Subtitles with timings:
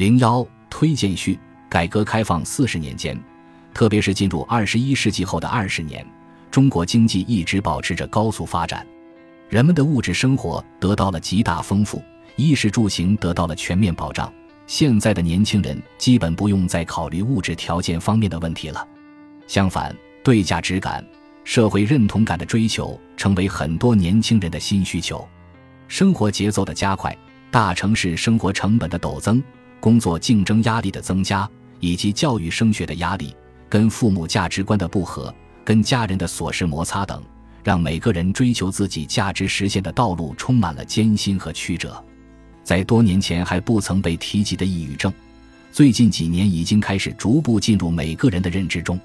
[0.00, 1.38] 零幺推荐序：
[1.68, 3.22] 改革开放四十年间，
[3.74, 6.02] 特别是进入二十一世纪后的二十年，
[6.50, 8.86] 中国经济一直保持着高速发展，
[9.50, 12.02] 人们的物质生活得到了极大丰富，
[12.36, 14.32] 衣食住行得到了全面保障。
[14.66, 18.88] 现在的年轻人基本不用再考虑物质条件方面的问题了。
[19.46, 19.94] 相反，
[20.24, 21.04] 对价值感、
[21.44, 25.28] 社会认同感的追求成为很多年轻人的新需求。
[25.88, 27.14] 生活节奏的加快，
[27.50, 29.42] 大城市生活成本的陡增。
[29.80, 31.48] 工作竞争压力的增加，
[31.80, 33.34] 以及教育升学的压力，
[33.68, 37.22] 跟父母价值观的不合，跟家人的琐事摩擦等，
[37.64, 42.02] 让每个人追求自己价值实现的道路充满了艰辛和曲折。
[42.62, 45.12] 在多年前还不曾被提及的抑郁症，
[45.72, 49.00] 最近几年已经开始逐步进入每个人的认知中。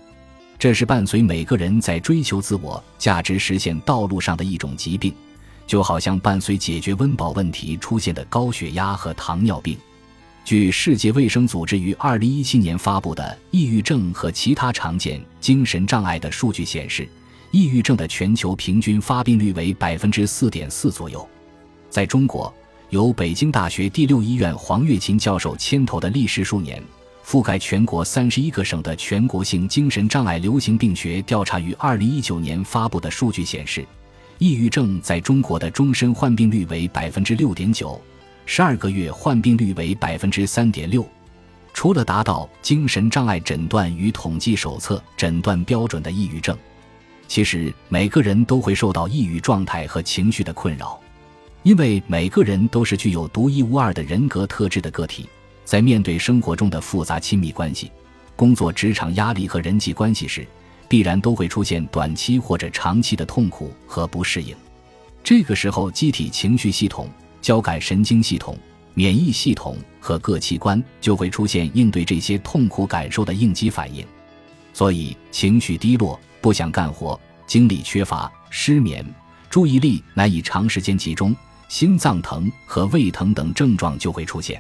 [0.60, 5.14] 这是伴随每个人在追求自我价值实现道路上的一种疾病，
[5.66, 9.78] 就好像伴随解决温饱问题出现的高血压和糖尿病。
[10.46, 17.10] 据世界卫生组织于二零一七年发布的《抑郁症和其他常见精神障碍》的数据显示，
[17.50, 21.28] 抑郁症的全球平均发病率为百分之四点四左右。
[21.90, 22.54] 在中国，
[22.92, 26.80] 由北京大学第六医院黄月琴教授牵头的历时数年、
[27.26, 33.84] 覆盖全国三十一个省的全国性精神障碍流行病学调查于二零一九年发布的数据显示，
[34.38, 38.00] 抑郁症在中国的终身患病率为百分之六点九。
[38.46, 41.06] 十二个月患病率为百分之三点六，
[41.74, 46.56] 除了达到精神障碍诊断与统计手册诊断标准的抑郁症，
[47.28, 51.00] 其实每个人都会受到抑郁状态和情绪的困扰，
[51.64, 55.28] 因为每个人都是具有独一无二的人格特质的个体，
[55.66, 57.92] 在面对生活中的复杂亲密关系、
[58.36, 60.48] 工作职场压力和人际关系时，
[60.88, 64.56] 必然都会出现短期或者长期的痛苦和不适应。
[65.24, 67.10] 这个时候，机体情绪系统。
[67.46, 68.58] 交感神经系统、
[68.96, 74.04] 免疫系统和各器官就会出现应对这些痛苦感受的应激反应，
[74.74, 79.06] 所以情绪低落、不想干活、精力缺乏、失眠、
[79.48, 81.36] 注意力难以长时间集中、
[81.68, 84.60] 心脏疼和胃疼等症状就会出现。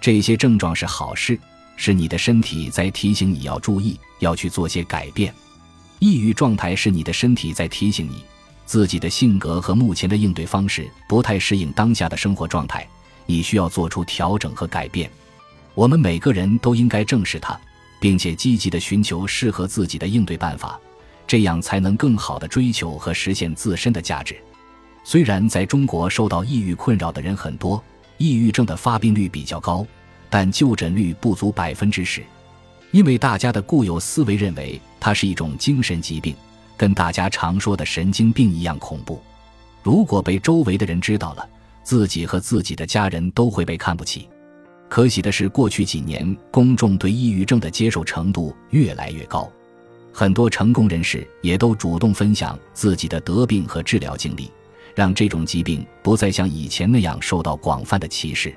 [0.00, 1.36] 这些症状是好事，
[1.74, 5.34] 是你的身体在提醒你要注意，要去做些改变。
[5.98, 8.22] 抑郁状态是你的身体在提醒你。
[8.64, 12.86] 自己的性格和目前的应对方式不太适应当下的生活状态，
[13.26, 15.10] 你需要做出调整和改变。
[15.74, 17.58] 我们每个人都应该正视它，
[18.00, 20.78] 并且积极的寻求适合自己的应对办法，
[21.26, 24.36] 这样才能更好的追求和实现自身的价值。
[25.04, 27.82] 虽然在中国受到抑郁困扰的人很多，
[28.18, 29.86] 抑郁症的发病率比较高，
[30.30, 32.22] 但就诊率不足百分之十，
[32.90, 36.34] 因为大家的固有思维认为它是一种精神疾病。
[36.76, 39.20] 跟大家常说的神经病一样恐怖，
[39.82, 41.48] 如果被周围的人知道了，
[41.82, 44.28] 自己和自己的家人都会被看不起。
[44.88, 49.50] 可喜的是，过去几年公众对抑郁症的接受程度越来越高，
[50.12, 54.50] 很多成功人士也都主动分享自己的得病和治疗经历，
[54.94, 58.54] 让这种疾病不再像以前那样受到广泛的歧视。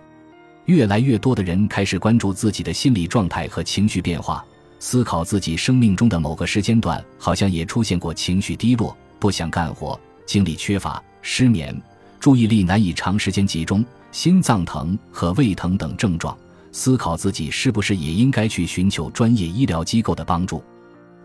[0.66, 4.46] 越来越多的人开始关注自己的心理状态和情绪变化。
[4.88, 11.75] 思考自己生命中的某个时间段，好像也出现过情绪低落、不想干活、精力缺乏、失眠、
[12.19, 16.38] 注意力难以长时间集中、心脏疼和胃疼等症状。
[16.72, 20.63] 思考自己是不是也应该去寻求专业医疗机构的帮助，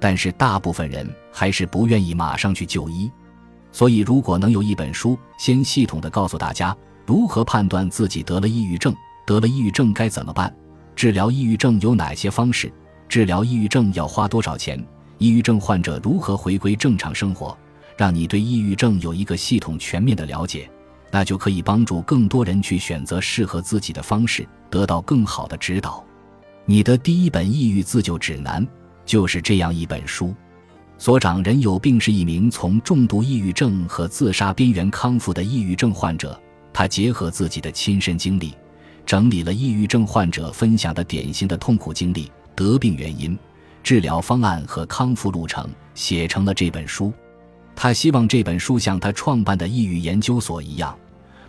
[0.01, 3.11] 但是大部分人还是不愿意马上去就医。
[3.73, 8.97] 所以，如果能有一本书，先系统的告诉大家如何判断自己得了抑郁症，
[9.27, 10.51] 得了抑郁症该怎么办，
[10.97, 12.73] 治疗抑郁症有哪些方式。
[13.11, 14.81] 治疗抑郁症要花多少钱？
[15.19, 17.59] 抑郁症患者如何回归正常生活？
[17.97, 20.71] 让你对抑郁症有一个系统全面的了解，
[21.11, 26.05] 那就可以帮助更多人去选择适合自己的方式，得到更好的指导。
[26.65, 28.65] 你的第一本抑郁自救指南
[29.05, 30.33] 就是这样一本书。
[30.97, 36.41] 所长任有病是一名从重度抑郁症和自杀边缘康复的抑郁症患者，
[36.73, 38.55] 他结合自己的亲身经历，
[39.05, 42.31] 整理了抑郁症患者分享的典型的痛苦经历。
[42.61, 43.39] 得病原因、
[43.83, 47.11] 治疗方案和康复路程，写成了这本书。
[47.75, 50.95] 他希望这本书像他创办的抑郁研究所一样，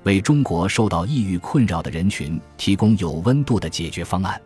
[0.03, 4.41] 为中国受到抑郁困扰的人群提供有温度的解决方案。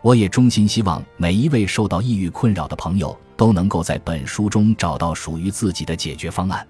[0.00, 6.66] 我也衷心希望每一位受到抑郁困扰的朋友都能够在本书中找到属于自己的解决方案。